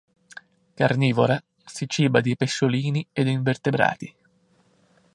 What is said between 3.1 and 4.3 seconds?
ed invertebrati.